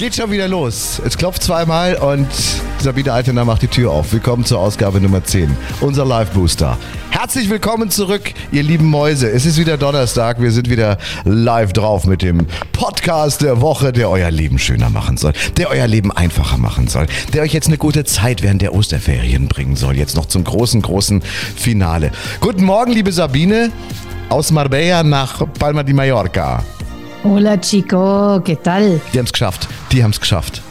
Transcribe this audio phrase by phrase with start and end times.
[0.00, 0.98] Geht schon wieder los.
[1.04, 2.26] Es klopft zweimal und
[2.78, 4.14] Sabine Altener macht die Tür auf.
[4.14, 6.78] Willkommen zur Ausgabe Nummer 10, unser Live-Booster.
[7.10, 9.30] Herzlich willkommen zurück, ihr lieben Mäuse.
[9.30, 10.40] Es ist wieder Donnerstag.
[10.40, 15.18] Wir sind wieder live drauf mit dem Podcast der Woche, der euer Leben schöner machen
[15.18, 17.04] soll, der euer Leben einfacher machen soll,
[17.34, 19.98] der euch jetzt eine gute Zeit während der Osterferien bringen soll.
[19.98, 21.20] Jetzt noch zum großen, großen
[21.56, 22.10] Finale.
[22.40, 23.70] Guten Morgen, liebe Sabine,
[24.30, 26.64] aus Marbella nach Palma de Mallorca.
[27.22, 28.98] Hola Chico, ¿qué tal?
[29.12, 29.68] Die haben es geschafft.
[29.92, 30.62] Die haben es geschafft.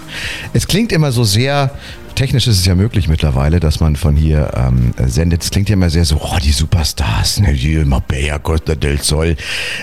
[0.52, 1.70] Es klingt immer so sehr,
[2.16, 5.44] technisch ist es ja möglich mittlerweile, dass man von hier ähm, sendet.
[5.44, 9.36] Es klingt ja immer sehr so, oh, die Superstars, ne, die Marbella, Costa del Sol.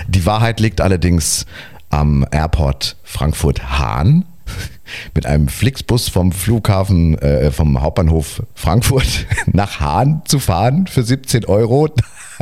[0.09, 1.45] Die Wahrheit liegt allerdings
[1.89, 4.25] am Airport Frankfurt-Hahn
[5.15, 11.45] mit einem Flixbus vom Flughafen, äh, vom Hauptbahnhof Frankfurt nach Hahn zu fahren für 17
[11.45, 11.87] Euro.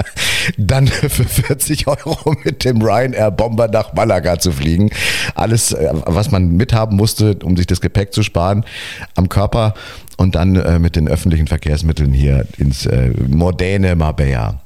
[0.57, 4.89] Dann für 40 Euro mit dem Ryanair Bomber nach Malaga zu fliegen.
[5.33, 8.65] Alles, äh, was man mithaben musste, um sich das Gepäck zu sparen,
[9.15, 9.73] am Körper
[10.17, 14.61] und dann äh, mit den öffentlichen Verkehrsmitteln hier ins äh, Modene Marbella.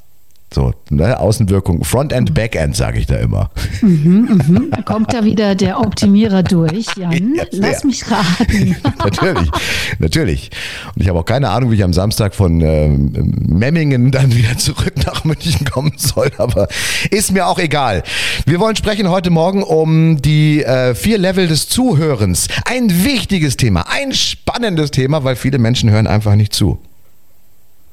[0.52, 1.20] So, ne?
[1.20, 3.52] Außenwirkung, Frontend, Backend, sage ich da immer.
[3.82, 4.68] Mhm, mhm.
[4.72, 7.12] Da kommt da wieder der Optimierer durch, Jan.
[7.36, 8.76] Ja, Lass mich raten.
[8.98, 9.52] natürlich,
[10.00, 10.50] natürlich.
[10.96, 13.12] Und ich habe auch keine Ahnung, wie ich am Samstag von ähm,
[13.48, 16.68] Memmingen dann wieder zurück nach München kommen soll, aber
[17.10, 18.04] ist mir auch egal.
[18.46, 22.48] Wir wollen sprechen heute Morgen um die äh, vier Level des Zuhörens.
[22.66, 26.80] Ein wichtiges Thema, ein spannendes Thema, weil viele Menschen hören einfach nicht zu.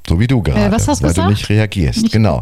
[0.08, 1.26] So wie du gerade, äh, was hast weil gesagt?
[1.26, 2.02] du nicht reagierst.
[2.02, 2.40] Nicht genau.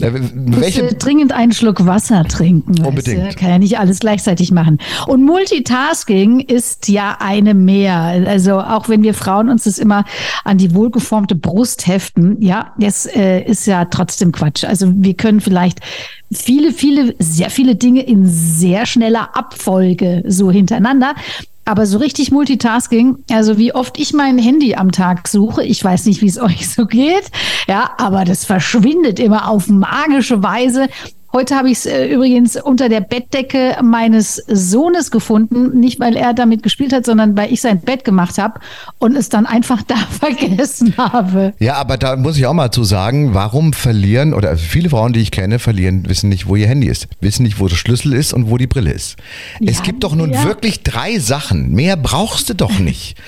[0.00, 2.84] Äh, welche äh, dringend einen Schluck Wasser trinken.
[2.84, 3.24] Unbedingt.
[3.24, 3.38] Weißt du?
[3.40, 4.78] Kann ja nicht alles gleichzeitig machen.
[5.06, 7.96] Und Multitasking ist ja eine mehr.
[8.26, 10.04] Also auch wenn wir Frauen uns das immer
[10.44, 14.64] an die wohlgeformte Brust heften, ja, das äh, ist ja trotzdem Quatsch.
[14.64, 15.80] Also wir können vielleicht
[16.30, 21.14] viele, viele, sehr viele Dinge in sehr schneller Abfolge so hintereinander.
[21.68, 26.06] Aber so richtig Multitasking, also wie oft ich mein Handy am Tag suche, ich weiß
[26.06, 27.30] nicht, wie es euch so geht,
[27.68, 30.88] ja, aber das verschwindet immer auf magische Weise.
[31.30, 35.78] Heute habe ich es äh, übrigens unter der Bettdecke meines Sohnes gefunden.
[35.78, 38.60] Nicht, weil er damit gespielt hat, sondern weil ich sein Bett gemacht habe
[38.98, 41.52] und es dann einfach da vergessen habe.
[41.58, 45.20] Ja, aber da muss ich auch mal zu sagen, warum verlieren, oder viele Frauen, die
[45.20, 48.32] ich kenne, verlieren, wissen nicht, wo ihr Handy ist, wissen nicht, wo der Schlüssel ist
[48.32, 49.16] und wo die Brille ist.
[49.60, 50.44] Ja, es gibt doch nun ja.
[50.44, 51.72] wirklich drei Sachen.
[51.72, 53.16] Mehr brauchst du doch nicht.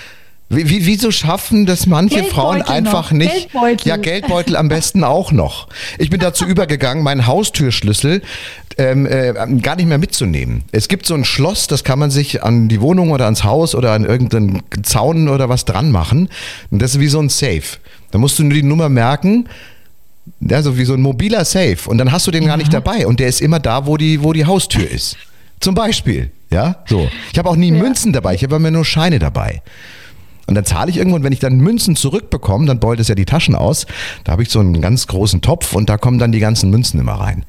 [0.52, 3.18] Wie, wie, wieso schaffen das manche Geldbeutel Frauen einfach noch.
[3.18, 3.30] nicht?
[3.30, 3.88] Geldbeutel.
[3.88, 5.68] Ja, Geldbeutel am besten auch noch.
[5.96, 8.20] Ich bin dazu übergegangen, meinen Haustürschlüssel
[8.76, 10.64] ähm, äh, gar nicht mehr mitzunehmen.
[10.72, 13.76] Es gibt so ein Schloss, das kann man sich an die Wohnung oder ans Haus
[13.76, 16.28] oder an irgendeinen Zaun oder was dran machen.
[16.72, 17.62] Und das ist wie so ein Safe.
[18.10, 19.48] Da musst du nur die Nummer merken.
[20.40, 21.78] Ja, so wie so ein mobiler Safe.
[21.86, 22.48] Und dann hast du den ja.
[22.48, 23.06] gar nicht dabei.
[23.06, 25.16] Und der ist immer da, wo die, wo die Haustür ist.
[25.60, 26.32] Zum Beispiel.
[26.50, 27.08] Ja, so.
[27.32, 27.80] Ich habe auch nie ja.
[27.80, 28.34] Münzen dabei.
[28.34, 29.62] Ich habe immer nur Scheine dabei.
[30.50, 33.14] Und dann zahle ich irgendwo und wenn ich dann Münzen zurückbekomme, dann beult es ja
[33.14, 33.86] die Taschen aus.
[34.24, 37.00] Da habe ich so einen ganz großen Topf und da kommen dann die ganzen Münzen
[37.00, 37.44] immer rein.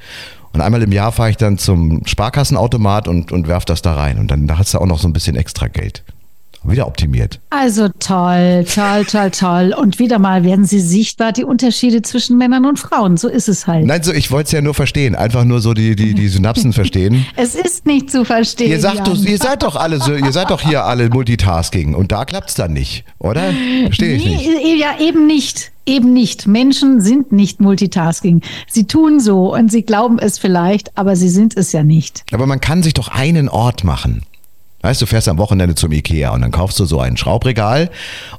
[0.53, 4.19] Und einmal im Jahr fahre ich dann zum Sparkassenautomat und, und werfe das da rein.
[4.19, 6.03] Und dann da hast du auch noch so ein bisschen extra Geld
[6.63, 7.39] wieder optimiert.
[7.49, 9.75] Also toll, toll, toll, toll.
[9.77, 13.17] Und wieder mal werden sie sichtbar, die Unterschiede zwischen Männern und Frauen.
[13.17, 13.85] So ist es halt.
[13.85, 15.15] Nein, so, ich wollte es ja nur verstehen.
[15.15, 17.25] Einfach nur so die, die, die Synapsen verstehen.
[17.35, 18.69] Es ist nicht zu verstehen.
[18.69, 21.95] Ihr, sagt doch, ihr seid doch alle so, ihr seid doch hier alle Multitasking.
[21.95, 23.51] Und da klappt es dann nicht, oder?
[23.85, 24.79] Verstehe ich nicht.
[24.79, 25.71] Ja, eben nicht.
[25.85, 26.45] Eben nicht.
[26.45, 28.41] Menschen sind nicht Multitasking.
[28.69, 32.23] Sie tun so und sie glauben es vielleicht, aber sie sind es ja nicht.
[32.31, 34.23] Aber man kann sich doch einen Ort machen.
[34.81, 37.91] Weißt du, fährst am Wochenende zum Ikea und dann kaufst du so ein Schraubregal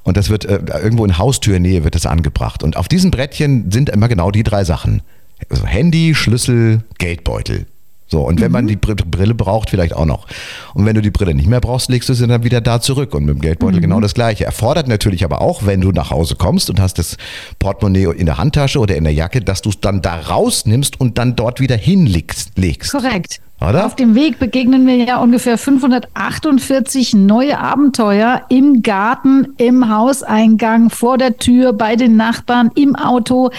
[0.02, 2.62] und das wird äh, irgendwo in Haustürnähe wird das angebracht.
[2.62, 5.02] Und auf diesem Brettchen sind immer genau die drei Sachen.
[5.48, 7.66] Also Handy, Schlüssel, Geldbeutel.
[8.12, 8.52] So, und wenn mhm.
[8.52, 10.26] man die Brille braucht, vielleicht auch noch.
[10.74, 13.14] Und wenn du die Brille nicht mehr brauchst, legst du sie dann wieder da zurück.
[13.14, 13.84] Und mit dem Geldbeutel mhm.
[13.84, 14.44] genau das Gleiche.
[14.44, 17.16] Erfordert natürlich aber auch, wenn du nach Hause kommst und hast das
[17.58, 21.16] Portemonnaie in der Handtasche oder in der Jacke, dass du es dann da rausnimmst und
[21.16, 22.50] dann dort wieder hinlegst.
[22.90, 23.40] Korrekt.
[23.66, 23.86] Oder?
[23.86, 31.16] Auf dem Weg begegnen mir ja ungefähr 548 neue Abenteuer im Garten, im Hauseingang, vor
[31.16, 33.50] der Tür, bei den Nachbarn, im Auto.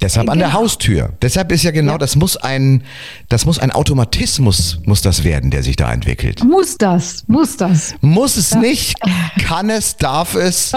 [0.00, 0.60] Deshalb an der genau.
[0.60, 1.10] Haustür.
[1.22, 1.98] Deshalb ist ja genau, ja.
[1.98, 2.82] das muss ein,
[3.28, 6.44] das muss ein Automatismus, muss das werden, der sich da entwickelt.
[6.44, 7.94] Muss das, muss das.
[8.02, 8.58] Muss es ja.
[8.58, 8.94] nicht,
[9.42, 10.72] kann es, darf es.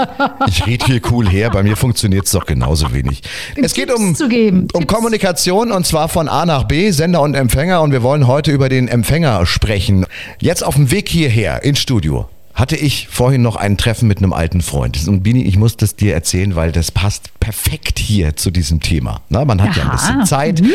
[0.47, 3.21] Ich rede hier cool her, bei mir funktioniert es doch genauso wenig.
[3.55, 4.15] Es geht um,
[4.73, 8.51] um Kommunikation und zwar von A nach B, Sender und Empfänger und wir wollen heute
[8.51, 10.05] über den Empfänger sprechen.
[10.39, 12.29] Jetzt auf dem Weg hierher ins Studio
[12.59, 15.07] hatte ich vorhin noch ein Treffen mit einem alten Freund.
[15.07, 19.21] Und Bini, ich muss das dir erzählen, weil das passt perfekt hier zu diesem Thema.
[19.29, 19.77] Na, man hat Aha.
[19.77, 20.61] ja ein bisschen Zeit.
[20.61, 20.71] Mhm.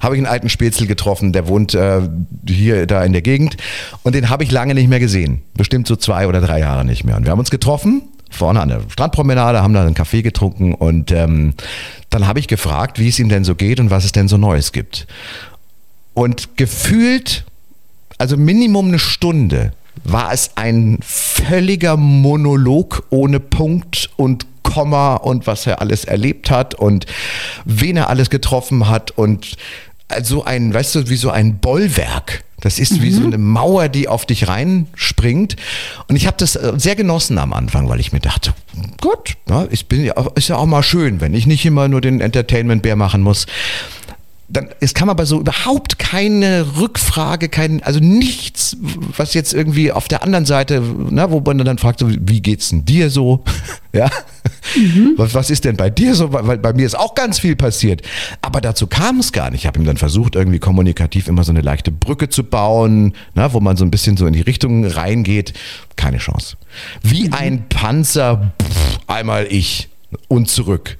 [0.00, 2.00] Habe ich einen alten Spätzl getroffen, der wohnt äh,
[2.48, 3.56] hier da in der Gegend.
[4.02, 5.42] Und den habe ich lange nicht mehr gesehen.
[5.54, 7.16] Bestimmt so zwei oder drei Jahre nicht mehr.
[7.16, 11.10] Und wir haben uns getroffen vorne an der Strandpromenade, haben da einen Kaffee getrunken und
[11.10, 11.54] ähm,
[12.10, 14.36] dann habe ich gefragt, wie es ihm denn so geht und was es denn so
[14.36, 15.08] Neues gibt.
[16.14, 17.44] Und gefühlt,
[18.18, 19.72] also Minimum eine Stunde,
[20.04, 26.74] war es ein völliger Monolog ohne Punkt und Komma und was er alles erlebt hat
[26.74, 27.06] und
[27.64, 29.56] wen er alles getroffen hat und
[30.22, 32.44] so ein, weißt du, wie so ein Bollwerk.
[32.60, 33.02] Das ist mhm.
[33.02, 33.26] wie so mhm.
[33.26, 35.56] eine Mauer, die auf dich reinspringt.
[36.08, 38.52] Und ich habe das äh, sehr genossen am Anfang, weil ich mir dachte,
[39.00, 42.00] gut, ja, ich bin ja, ist ja auch mal schön, wenn ich nicht immer nur
[42.00, 43.46] den Entertainment-Bär machen muss
[44.52, 48.76] dann, es kam aber so überhaupt keine Rückfrage, kein, also nichts,
[49.16, 52.70] was jetzt irgendwie auf der anderen Seite, na, wo man dann fragt, so, wie geht's
[52.70, 53.44] denn dir so?
[53.92, 54.10] ja.
[54.76, 55.14] Mhm.
[55.16, 56.32] Was, was ist denn bei dir so?
[56.32, 58.02] Weil bei mir ist auch ganz viel passiert.
[58.42, 59.60] Aber dazu kam es gar nicht.
[59.60, 63.52] Ich habe ihm dann versucht, irgendwie kommunikativ immer so eine leichte Brücke zu bauen, na,
[63.52, 65.52] wo man so ein bisschen so in die Richtung reingeht.
[65.96, 66.56] Keine Chance.
[67.02, 67.34] Wie mhm.
[67.34, 69.88] ein Panzer, pff, einmal ich
[70.28, 70.98] und zurück.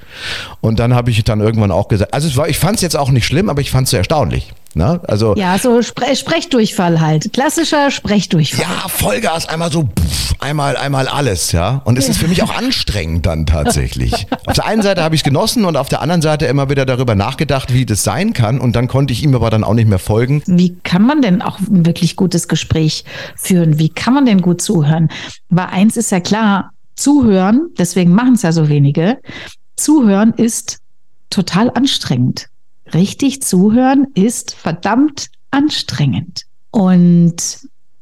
[0.60, 3.10] Und dann habe ich dann irgendwann auch gesagt, also war, ich fand es jetzt auch
[3.10, 4.52] nicht schlimm, aber ich fand es so erstaunlich.
[4.74, 5.00] Ne?
[5.08, 7.32] Also, ja, so Spre Sprechdurchfall halt.
[7.32, 8.60] Klassischer Sprechdurchfall.
[8.62, 11.82] Ja, Vollgas, einmal so, pff, einmal, einmal alles, ja.
[11.84, 14.12] Und es ist für mich auch anstrengend dann tatsächlich.
[14.46, 16.86] auf der einen Seite habe ich es genossen und auf der anderen Seite immer wieder
[16.86, 18.60] darüber nachgedacht, wie das sein kann.
[18.60, 20.42] Und dann konnte ich ihm aber dann auch nicht mehr folgen.
[20.46, 23.04] Wie kann man denn auch ein wirklich gutes Gespräch
[23.34, 23.80] führen?
[23.80, 25.08] Wie kann man denn gut zuhören?
[25.48, 26.70] Weil eins ist ja klar,
[27.00, 29.18] Zuhören, deswegen machen es ja so wenige,
[29.76, 30.80] Zuhören ist
[31.30, 32.48] total anstrengend.
[32.92, 36.44] Richtig zuhören ist verdammt anstrengend.
[36.70, 37.60] Und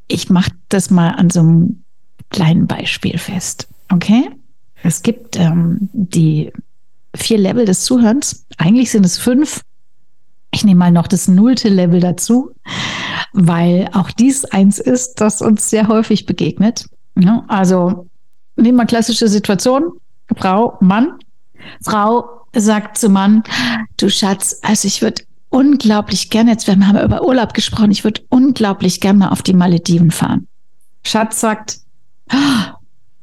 [0.08, 1.84] ich mache das mal an so einem
[2.30, 3.68] kleinen Beispiel fest.
[3.90, 4.30] Okay?
[4.82, 6.52] Es gibt ähm, die
[7.14, 8.46] vier Level des Zuhörens.
[8.56, 9.62] Eigentlich sind es fünf.
[10.50, 12.50] Ich nehme mal noch das nullte Level dazu,
[13.32, 16.88] weil auch dies eins ist, das uns sehr häufig begegnet.
[17.46, 18.08] Also
[18.62, 19.92] nehmen wir klassische Situation,
[20.36, 21.14] Frau, Mann.
[21.82, 23.42] Frau sagt zu Mann,
[23.96, 28.22] du Schatz, also ich würde unglaublich gerne, jetzt haben wir über Urlaub gesprochen, ich würde
[28.28, 30.46] unglaublich gerne mal auf die Malediven fahren.
[31.04, 31.80] Schatz sagt,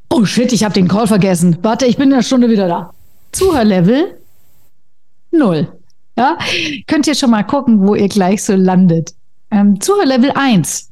[0.10, 1.58] oh shit, ich habe den Call vergessen.
[1.62, 2.94] Warte, ich bin in einer Stunde wieder da.
[3.32, 4.20] Zuhörlevel
[5.32, 5.68] null.
[6.18, 6.38] Ja,
[6.88, 9.14] könnt ihr schon mal gucken, wo ihr gleich so landet.
[9.52, 10.90] Ähm, Zuhörlevel 1.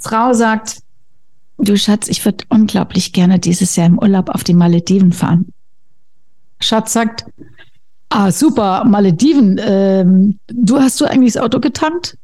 [0.00, 0.78] Frau sagt,
[1.58, 5.46] Du Schatz, ich würde unglaublich gerne dieses Jahr im Urlaub auf die Malediven fahren.
[6.60, 7.26] Schatz sagt,
[8.10, 12.16] ah super, Malediven, ähm, du hast du eigentlich das Auto getankt?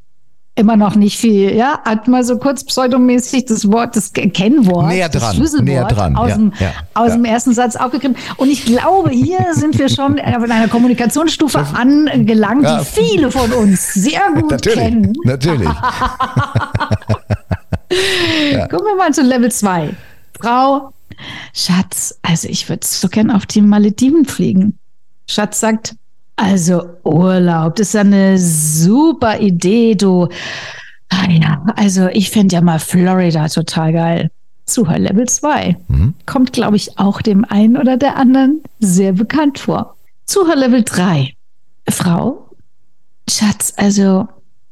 [0.56, 1.80] Immer noch nicht viel, ja?
[1.84, 6.14] Hat mal so kurz pseudomäßig das Wort, das Kennwort, näher dran, das Schlüsselwort näher dran.
[6.14, 7.16] aus, ja, dem, ja, aus ja.
[7.16, 8.16] dem ersten Satz aufgegriffen.
[8.36, 13.94] Und ich glaube, hier sind wir schon in einer Kommunikationsstufe angelangt, die viele von uns
[13.94, 15.12] sehr gut natürlich, kennen.
[15.24, 15.68] Natürlich.
[18.52, 18.68] Ja.
[18.68, 19.94] Kommen wir mal zu Level 2.
[20.40, 20.92] Frau,
[21.52, 24.78] Schatz, also ich würde so gern auf die Malediven fliegen.
[25.26, 25.94] Schatz sagt,
[26.36, 30.28] also Urlaub, das ist eine super Idee, du.
[31.08, 34.30] Ah ja, also ich fände ja mal Florida total geil.
[34.66, 35.76] Zuhör Level 2.
[35.88, 36.14] Mhm.
[36.26, 39.96] Kommt, glaube ich, auch dem einen oder der anderen sehr bekannt vor.
[40.24, 41.34] Zuhör Level 3.
[41.88, 42.48] Frau,
[43.28, 44.26] Schatz, also,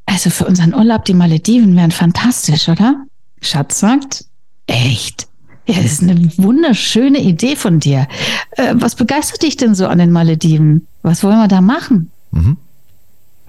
[0.07, 3.05] also für unseren Urlaub die Malediven wären fantastisch, oder?
[3.43, 4.25] Schatz sagt,
[4.67, 5.29] echt?
[5.67, 8.09] Ja, das ist eine wunderschöne Idee von dir.
[8.53, 10.87] Äh, was begeistert dich denn so an den Malediven?
[11.03, 12.11] Was wollen wir da machen?
[12.33, 12.57] Mhm.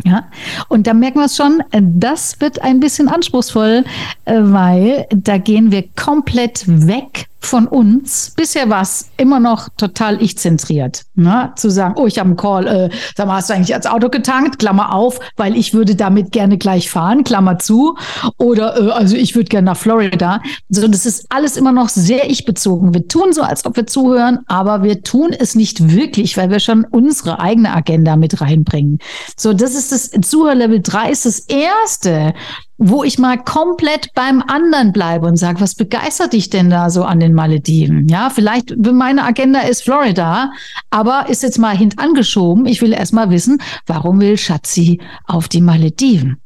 [0.05, 0.25] Ja,
[0.67, 3.85] und da merken wir es schon, äh, das wird ein bisschen anspruchsvoll,
[4.25, 8.33] äh, weil da gehen wir komplett weg von uns.
[8.35, 11.03] Bisher war es immer noch total ich-zentriert.
[11.15, 11.51] Ne?
[11.55, 14.09] Zu sagen, oh, ich habe einen Call, äh, sag mal, hast du eigentlich als Auto
[14.09, 14.59] getankt?
[14.59, 17.95] Klammer auf, weil ich würde damit gerne gleich fahren, Klammer zu.
[18.37, 20.41] Oder äh, also ich würde gerne nach Florida.
[20.69, 22.93] So, das ist alles immer noch sehr ich-bezogen.
[22.93, 26.59] Wir tun so, als ob wir zuhören, aber wir tun es nicht wirklich, weil wir
[26.59, 28.99] schon unsere eigene Agenda mit reinbringen.
[29.37, 32.33] So, das ist das Zuhörlevel 3 ist das erste,
[32.83, 37.03] wo ich mal komplett beim anderen bleibe und sage, was begeistert dich denn da so
[37.03, 38.07] an den Malediven?
[38.09, 40.51] Ja, vielleicht meine Agenda ist Florida,
[40.89, 42.65] aber ist jetzt mal hintangeschoben.
[42.65, 46.37] Ich will erst mal wissen, warum will Schatzi auf die Malediven?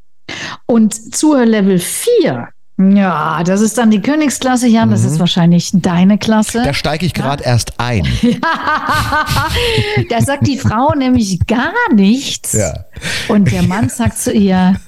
[0.67, 4.91] Und Zuhörlevel 4 ja, das ist dann die Königsklasse, Jan.
[4.91, 5.08] Das mhm.
[5.08, 6.62] ist wahrscheinlich deine Klasse.
[6.63, 7.50] Da steige ich gerade ja.
[7.50, 8.08] erst ein.
[10.10, 12.53] da sagt die Frau nämlich gar nichts.
[12.53, 12.86] Ja.
[13.29, 14.79] Und der Mann sagt zu ihr,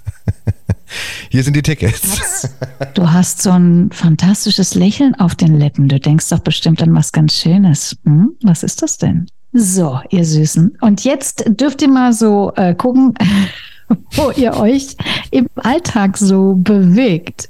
[1.30, 2.50] hier sind die Tickets.
[2.94, 5.88] Du hast so ein fantastisches Lächeln auf den Lippen.
[5.88, 7.98] Du denkst doch bestimmt an was ganz Schönes.
[8.06, 8.32] Hm?
[8.42, 9.28] Was ist das denn?
[9.54, 10.78] So, ihr Süßen.
[10.82, 13.14] Und jetzt dürft ihr mal so äh, gucken,
[14.12, 14.96] wo ihr euch
[15.32, 17.50] im Alltag so bewegt.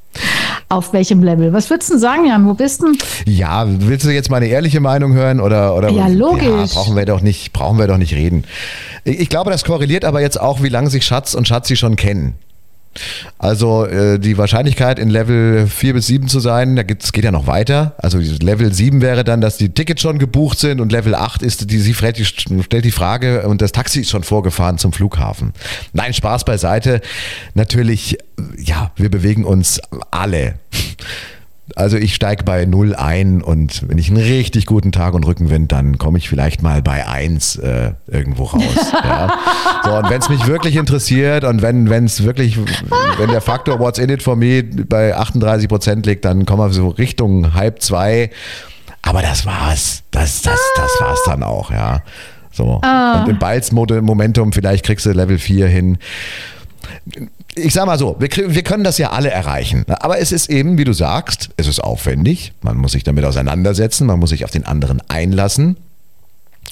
[0.70, 1.52] Auf welchem Level?
[1.52, 2.46] Was würdest du sagen, Jan?
[2.48, 2.94] Wo bist du?
[3.26, 5.90] Ja, willst du jetzt meine ehrliche Meinung hören oder oder?
[5.90, 6.44] Ja, logisch.
[6.46, 8.44] Ja, brauchen wir doch nicht, brauchen wir doch nicht reden.
[9.04, 12.36] Ich glaube, das korreliert aber jetzt auch, wie lange sich Schatz und Schatzi schon kennen.
[13.38, 17.32] Also äh, die Wahrscheinlichkeit in Level 4 bis 7 zu sein, da geht, geht ja
[17.32, 17.96] noch weiter.
[17.98, 21.72] Also Level 7 wäre dann, dass die Tickets schon gebucht sind und Level 8 ist,
[21.72, 25.54] die, sie stellt die Frage und das Taxi ist schon vorgefahren zum Flughafen.
[25.94, 27.02] Nein, Spaß beiseite.
[27.54, 28.18] Natürlich,
[28.58, 29.80] ja, wir bewegen uns
[30.12, 30.56] alle
[31.76, 35.72] also ich steige bei 0 ein und wenn ich einen richtig guten Tag und Rückenwind,
[35.72, 38.62] dann komme ich vielleicht mal bei 1 äh, irgendwo raus.
[39.04, 39.32] ja.
[39.84, 42.58] So, und wenn es mich wirklich interessiert und wenn es wirklich,
[43.18, 46.74] wenn der Faktor What's in it for me bei 38 Prozent liegt, dann kommen wir
[46.74, 48.30] so Richtung halb zwei.
[49.02, 50.04] Aber das war's.
[50.12, 52.02] Das, das, das war's dann auch, ja.
[52.52, 52.80] So.
[52.82, 53.22] Ah.
[53.22, 55.98] Und im Balz Momentum, vielleicht kriegst du Level 4 hin
[57.56, 59.86] ich sag mal so, wir, wir können das ja alle erreichen.
[59.88, 62.54] Aber es ist eben, wie du sagst, es ist aufwendig.
[62.62, 65.78] Man muss sich damit auseinandersetzen, man muss sich auf den anderen einlassen.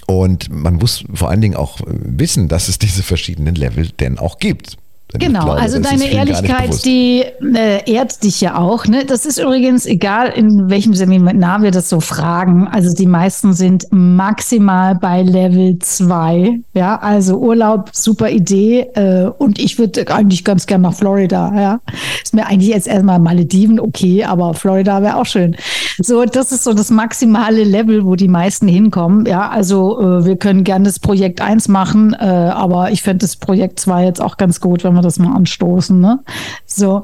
[0.05, 4.39] Und man muss vor allen Dingen auch wissen, dass es diese verschiedenen Level denn auch
[4.39, 4.77] gibt.
[5.13, 8.87] Genau, glaube, also deine Ehrlichkeit, die äh, ehrt dich ja auch.
[8.87, 9.05] Ne?
[9.05, 12.67] Das ist übrigens egal, in welchem Seminar wir das so fragen.
[12.67, 16.59] Also die meisten sind maximal bei Level 2.
[16.73, 18.81] Ja, also Urlaub, super Idee.
[18.95, 21.53] Äh, und ich würde eigentlich ganz gern nach Florida.
[21.55, 21.79] Ja,
[22.21, 25.55] ist mir eigentlich jetzt erstmal Malediven okay, aber Florida wäre auch schön.
[25.99, 29.25] So, das ist so das maximale Level, wo die meisten hinkommen.
[29.25, 33.37] Ja, also äh, wir können gerne das Projekt 1 machen, äh, aber ich fände das
[33.37, 35.99] Projekt 2 jetzt auch ganz gut, wenn wir das mal anstoßen.
[35.99, 36.19] Ne?
[36.65, 37.03] So.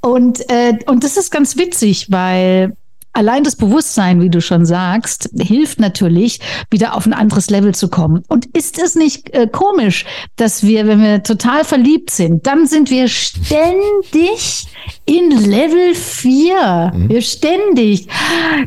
[0.00, 2.72] Und, äh, und das ist ganz witzig, weil
[3.18, 6.38] allein das Bewusstsein, wie du schon sagst, hilft natürlich,
[6.70, 8.22] wieder auf ein anderes Level zu kommen.
[8.28, 10.04] Und ist es nicht äh, komisch,
[10.36, 14.68] dass wir, wenn wir total verliebt sind, dann sind wir ständig
[15.04, 16.92] in Level 4.
[16.94, 17.08] Mhm.
[17.08, 18.06] Wir ständig.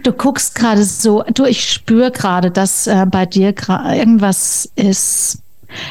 [0.04, 5.41] Du guckst gerade so, du, ich spüre gerade, dass äh, bei dir irgendwas ist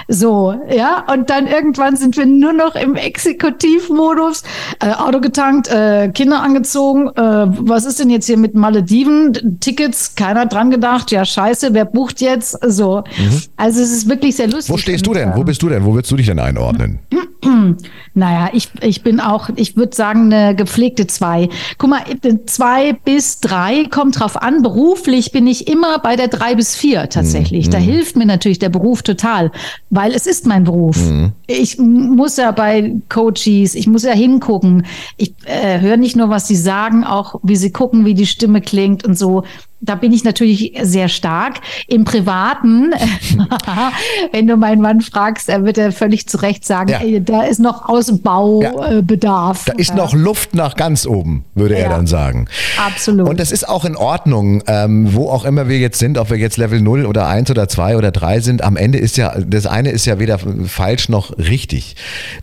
[0.09, 4.43] so, ja, und dann irgendwann sind wir nur noch im Exekutivmodus,
[4.81, 9.59] äh, Auto getankt, äh, Kinder angezogen, äh, was ist denn jetzt hier mit Malediven?
[9.61, 12.59] Tickets, keiner dran gedacht, ja scheiße, wer bucht jetzt?
[12.67, 13.43] So, mhm.
[13.57, 14.73] also es ist wirklich sehr lustig.
[14.73, 15.33] Wo stehst du denn?
[15.35, 15.85] Wo bist du denn?
[15.85, 16.99] Wo würdest du dich denn einordnen?
[18.13, 21.49] Naja, ich, ich bin auch, ich würde sagen, eine gepflegte zwei.
[21.79, 22.03] Guck mal,
[22.47, 24.63] zwei bis drei kommt drauf an.
[24.63, 27.69] Beruflich bin ich immer bei der drei bis vier tatsächlich.
[27.69, 27.71] Mhm.
[27.71, 29.53] Da hilft mir natürlich der Beruf total
[29.91, 30.97] weil es ist mein Beruf.
[30.97, 31.33] Mhm.
[31.47, 34.87] Ich muss ja bei Coaches, ich muss ja hingucken.
[35.17, 38.61] Ich äh, höre nicht nur, was sie sagen, auch wie sie gucken, wie die Stimme
[38.61, 39.45] klingt und so
[39.81, 41.61] da bin ich natürlich sehr stark.
[41.87, 42.93] Im Privaten,
[44.33, 47.01] wenn du meinen Mann fragst, er wird er völlig zu Recht sagen, ja.
[47.01, 49.67] ey, da ist noch Ausbaubedarf.
[49.67, 49.73] Ja.
[49.73, 51.85] Da ist noch Luft nach ganz oben, würde ja.
[51.85, 52.47] er dann sagen.
[52.79, 53.29] Absolut.
[53.29, 56.37] Und das ist auch in Ordnung, ähm, wo auch immer wir jetzt sind, ob wir
[56.37, 59.67] jetzt Level 0 oder 1 oder 2 oder 3 sind, am Ende ist ja, das
[59.67, 61.97] eine ist ja weder falsch noch richtig.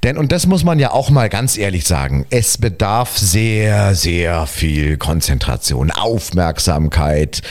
[0.03, 4.47] Denn, und das muss man ja auch mal ganz ehrlich sagen, es bedarf sehr, sehr
[4.47, 7.41] viel Konzentration, Aufmerksamkeit, Zeit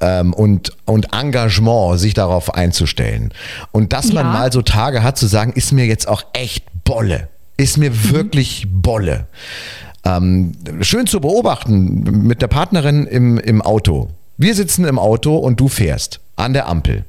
[0.00, 3.32] ähm, und, und Engagement, sich darauf einzustellen.
[3.72, 7.28] Und dass man mal so Tage hat, zu sagen, ist mir jetzt auch echt Bolle.
[7.56, 8.10] Ist mir mhm.
[8.10, 9.26] wirklich Bolle.
[10.04, 14.10] Ähm, schön zu beobachten mit der Partnerin im, im Auto.
[14.36, 17.04] Wir sitzen im Auto und du fährst an der Ampel.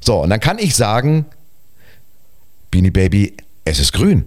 [0.00, 1.26] So, und dann kann ich sagen,
[2.70, 4.26] Beanie Baby, es ist grün.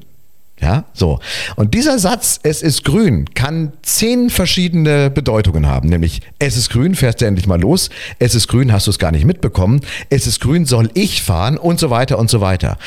[0.60, 1.20] Ja, so.
[1.56, 5.90] Und dieser Satz, es ist grün, kann zehn verschiedene Bedeutungen haben.
[5.90, 7.92] Nämlich, es ist grün, fährst du endlich mal los.
[8.18, 9.82] Es ist grün, hast du es gar nicht mitbekommen.
[10.10, 12.80] Es ist grün, soll ich fahren und so weiter und so weiter.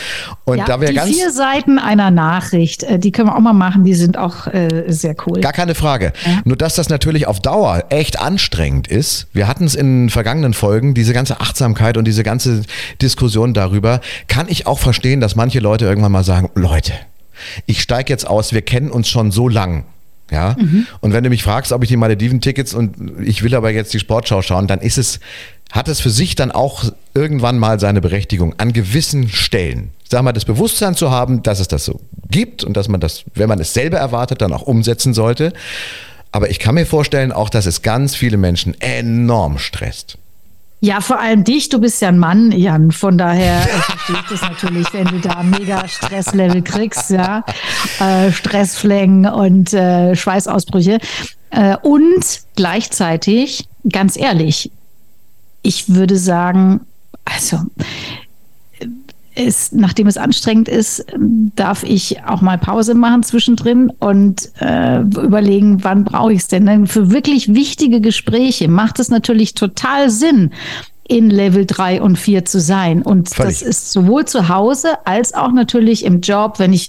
[0.44, 1.10] Und ja, da wäre ganz.
[1.10, 4.86] vier Seiten einer Nachricht, äh, die können wir auch mal machen, die sind auch äh,
[4.88, 5.40] sehr cool.
[5.40, 6.12] Gar keine Frage.
[6.26, 6.40] Ja.
[6.44, 9.28] Nur, dass das natürlich auf Dauer echt anstrengend ist.
[9.32, 12.62] Wir hatten es in vergangenen Folgen, diese ganze Achtsamkeit und diese ganze
[13.00, 16.94] Diskussion darüber, kann ich auch verstehen, dass manche Leute irgendwann mal sagen, Leute,
[17.66, 19.84] ich steige jetzt aus, wir kennen uns schon so lang.
[20.30, 20.56] Ja.
[20.58, 20.86] Mhm.
[21.00, 23.98] Und wenn du mich fragst, ob ich die Malediven-Tickets und ich will aber jetzt die
[23.98, 25.18] Sportschau schauen, dann ist es,
[25.72, 29.90] hat es für sich dann auch irgendwann mal seine Berechtigung an gewissen Stellen.
[30.08, 33.24] Sag mal, das Bewusstsein zu haben, dass es das so gibt und dass man das,
[33.34, 35.52] wenn man es selber erwartet, dann auch umsetzen sollte.
[36.32, 40.16] Aber ich kann mir vorstellen auch, dass es ganz viele Menschen enorm stresst.
[40.82, 42.90] Ja, vor allem dich, du bist ja ein Mann, Jan.
[42.90, 47.44] Von daher verstehe ich das natürlich, wenn du da mega Stresslevel kriegst, ja.
[47.98, 50.98] Äh, Stressflängen und äh, Schweißausbrüche.
[51.50, 52.24] Äh, und
[52.56, 54.72] gleichzeitig, ganz ehrlich,
[55.62, 56.80] ich würde sagen,
[57.26, 57.58] also
[59.40, 61.04] es, nachdem es anstrengend ist,
[61.56, 66.66] darf ich auch mal Pause machen zwischendrin und äh, überlegen, wann brauche ich es denn?
[66.66, 66.86] denn?
[66.86, 70.50] Für wirklich wichtige Gespräche macht es natürlich total Sinn,
[71.10, 73.02] in Level 3 und 4 zu sein.
[73.02, 73.58] Und Völlig.
[73.58, 76.86] das ist sowohl zu Hause als auch natürlich im Job, wenn ich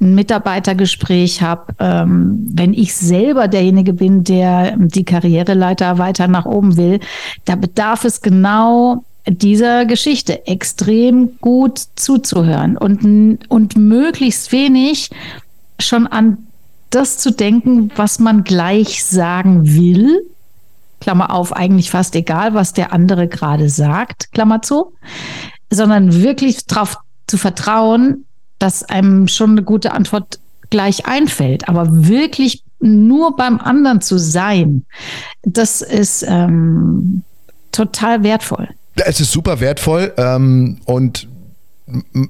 [0.00, 6.78] ein Mitarbeitergespräch habe, ähm, wenn ich selber derjenige bin, der die Karriereleiter weiter nach oben
[6.78, 7.00] will,
[7.44, 15.10] da bedarf es genau dieser Geschichte extrem gut zuzuhören und, und möglichst wenig
[15.78, 16.38] schon an
[16.90, 20.22] das zu denken, was man gleich sagen will.
[21.00, 24.92] Klammer auf, eigentlich fast egal, was der andere gerade sagt, Klammer zu,
[25.70, 28.24] sondern wirklich darauf zu vertrauen,
[28.58, 34.84] dass einem schon eine gute Antwort gleich einfällt, aber wirklich nur beim anderen zu sein,
[35.42, 37.22] das ist ähm,
[37.72, 38.68] total wertvoll.
[39.04, 41.28] Es ist super wertvoll ähm, und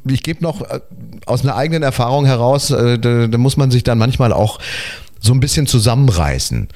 [0.08, 0.80] ich gebe noch äh,
[1.26, 4.58] aus einer eigenen Erfahrung heraus, äh, da, da, muss man sich dann manchmal auch
[5.20, 6.68] so ein bisschen zusammenreißen.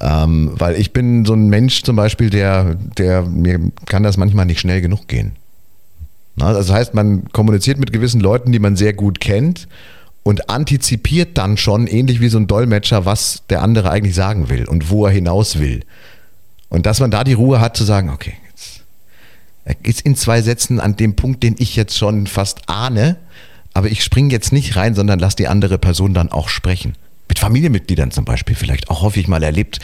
[0.00, 4.46] Ähm, weil ich bin so ein Mensch zum Beispiel, der, der mir kann das manchmal
[4.46, 5.32] nicht schnell genug gehen.
[6.36, 9.68] Na, das heißt, man kommuniziert mit gewissen Leuten, die man sehr gut kennt
[10.22, 14.66] und antizipiert dann schon, ähnlich wie so ein Dolmetscher, was der andere eigentlich sagen will
[14.66, 15.82] und wo er hinaus will.
[16.68, 18.34] Und dass man da die Ruhe hat zu sagen, okay,
[19.82, 23.16] ist in zwei Sätzen an dem Punkt, den ich jetzt schon fast ahne,
[23.74, 26.94] aber ich springe jetzt nicht rein, sondern lass die andere Person dann auch sprechen.
[27.28, 29.78] Mit Familienmitgliedern zum Beispiel, vielleicht auch häufig mal erlebt,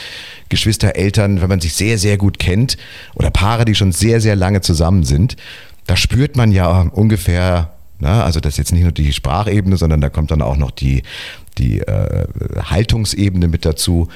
[0.49, 2.77] Geschwister, Eltern, wenn man sich sehr, sehr gut kennt
[3.15, 5.37] oder Paare, die schon sehr, sehr lange zusammen sind,
[5.85, 10.01] da spürt man ja ungefähr, na, also das ist jetzt nicht nur die Sprachebene, sondern
[10.01, 11.03] da kommt dann auch noch die,
[11.57, 12.27] die äh,
[12.61, 14.09] Haltungsebene mit dazu.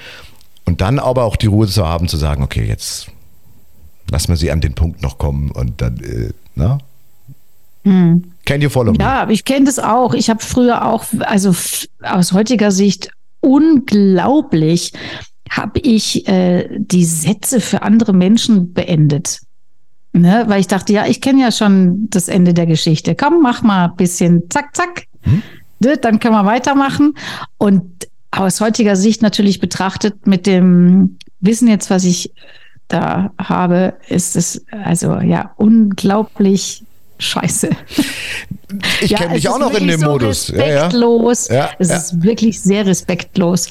[0.65, 3.07] Und dann aber auch die Ruhe zu haben, zu sagen, okay, jetzt
[4.11, 6.77] lass mal sie an den Punkt noch kommen und dann, äh, na?
[7.83, 8.23] Hm.
[8.45, 8.99] Can you follow me?
[8.99, 10.13] Ja, ich kenne das auch.
[10.13, 11.55] Ich habe früher auch, also
[12.01, 14.93] aus heutiger Sicht unglaublich,
[15.49, 19.39] habe ich äh, die Sätze für andere Menschen beendet.
[20.13, 20.43] Ne?
[20.47, 23.15] Weil ich dachte, ja, ich kenne ja schon das Ende der Geschichte.
[23.15, 25.05] Komm, mach mal ein bisschen zack, zack.
[25.21, 25.41] Hm?
[25.79, 25.97] Ne?
[25.97, 27.15] Dann können wir weitermachen.
[27.57, 32.31] Und aus heutiger Sicht natürlich betrachtet mit dem Wissen jetzt, was ich
[32.91, 36.83] da habe, ist es also ja unglaublich
[37.17, 37.69] scheiße.
[39.01, 40.51] Ich ja, kenne mich auch noch in dem so Modus.
[40.51, 41.47] Respektlos.
[41.49, 41.69] Ja, ja.
[41.79, 43.69] es ist wirklich sehr respektlos.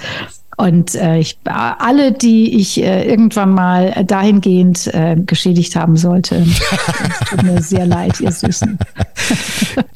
[0.56, 6.44] Und äh, ich, alle, die ich äh, irgendwann mal dahingehend äh, geschädigt haben sollte,
[7.30, 8.78] tut mir sehr leid, ihr Süßen.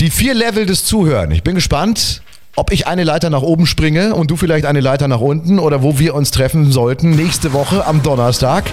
[0.01, 1.31] Die vier Level des Zuhören.
[1.33, 2.23] Ich bin gespannt
[2.57, 5.83] ob ich eine Leiter nach oben springe und du vielleicht eine Leiter nach unten oder
[5.83, 8.64] wo wir uns treffen sollten nächste Woche am Donnerstag,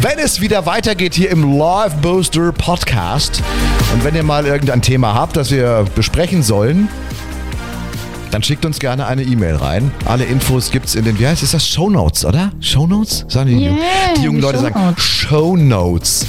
[0.00, 3.42] wenn es wieder weitergeht hier im Live Booster Podcast.
[3.92, 6.88] Und wenn ihr mal irgendein Thema habt, das wir besprechen sollen,
[8.30, 9.90] dann schickt uns gerne eine E-Mail rein.
[10.06, 11.66] Alle Infos gibt es in den, wie heißt ist das?
[11.66, 12.52] Show Notes, oder?
[12.60, 13.26] Show Notes?
[13.28, 13.76] Sagen die, yeah,
[14.16, 16.24] die jungen Leute sagen Show Notes.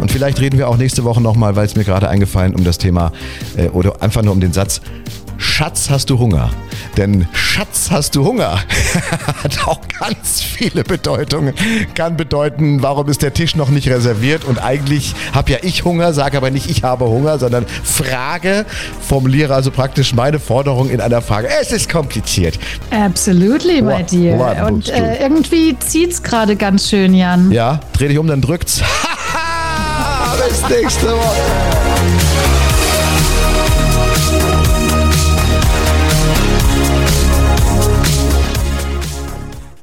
[0.00, 2.78] Und vielleicht reden wir auch nächste Woche nochmal, weil es mir gerade eingefallen um das
[2.78, 3.12] Thema
[3.56, 4.80] äh, oder einfach nur um den Satz
[5.38, 6.50] Schatz, hast du Hunger?
[6.96, 8.58] Denn Schatz, hast du Hunger?
[9.42, 11.54] Hat auch ganz viele Bedeutungen.
[11.94, 14.44] Kann bedeuten, warum ist der Tisch noch nicht reserviert?
[14.44, 18.66] Und eigentlich habe ja ich Hunger, sage aber nicht, ich habe Hunger, sondern Frage,
[19.00, 21.48] formuliere also praktisch meine Forderung in einer Frage.
[21.60, 22.58] Es ist kompliziert.
[22.90, 24.64] Absolutely bei dir.
[24.66, 27.50] Und äh, irgendwie zieht es gerade ganz schön, Jan.
[27.50, 28.80] Ja, dreh dich um, dann drückt's.
[30.48, 31.95] Bis nächste Woche.